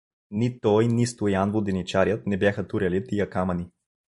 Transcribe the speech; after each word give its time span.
Ни 0.31 0.59
той, 0.59 0.87
ни 0.87 1.07
Стоян 1.07 1.51
воденчарят 1.51 2.27
не 2.27 2.37
бяха 2.37 2.67
туряли 2.67 3.07
тия 3.07 3.29
камъни. 3.29 3.69